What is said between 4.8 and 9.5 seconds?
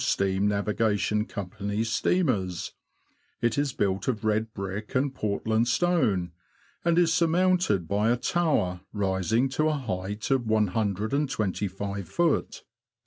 and Portland stone, and is surmounted by a tower rising